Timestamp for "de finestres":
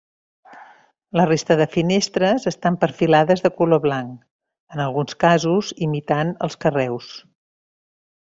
1.59-2.47